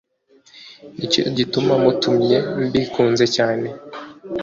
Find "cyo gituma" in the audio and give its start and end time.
1.11-1.73